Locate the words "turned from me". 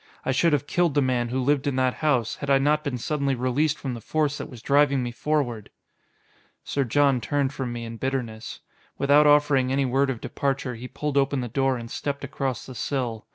7.21-7.85